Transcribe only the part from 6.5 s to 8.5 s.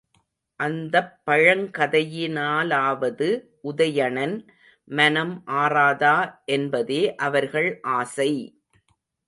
என்பதே அவர்கள் ஆசை!